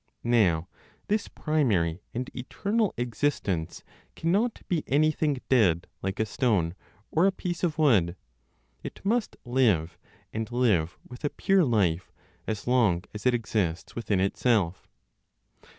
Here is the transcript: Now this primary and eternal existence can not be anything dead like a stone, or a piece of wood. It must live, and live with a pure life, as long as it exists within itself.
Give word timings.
Now 0.23 0.67
this 1.09 1.27
primary 1.27 2.01
and 2.11 2.27
eternal 2.35 2.91
existence 2.97 3.83
can 4.15 4.31
not 4.31 4.63
be 4.67 4.83
anything 4.87 5.39
dead 5.47 5.85
like 6.01 6.19
a 6.19 6.25
stone, 6.25 6.73
or 7.11 7.27
a 7.27 7.31
piece 7.31 7.63
of 7.63 7.77
wood. 7.77 8.15
It 8.81 8.99
must 9.05 9.37
live, 9.45 9.99
and 10.33 10.51
live 10.51 10.97
with 11.07 11.23
a 11.23 11.29
pure 11.29 11.63
life, 11.63 12.11
as 12.47 12.65
long 12.65 13.03
as 13.13 13.27
it 13.27 13.35
exists 13.35 13.95
within 13.95 14.19
itself. 14.19 14.87